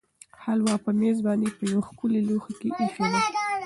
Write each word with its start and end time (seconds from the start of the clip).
هلوا 0.43 0.75
په 0.85 0.89
مېز 0.99 1.17
باندې 1.27 1.47
په 1.57 1.61
یوه 1.71 1.83
ښکلي 1.87 2.21
لوښي 2.27 2.53
کې 2.59 2.69
ایښې 2.79 3.01
وه. 3.11 3.19